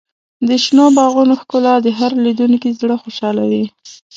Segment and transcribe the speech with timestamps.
[0.47, 3.65] د شنو باغونو ښکلا د هر لیدونکي زړه خوشحالوي.